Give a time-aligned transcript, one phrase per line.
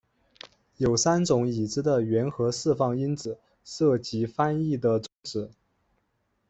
[0.77, 5.51] 有三种已知的原核释放因子涉及翻译的终止。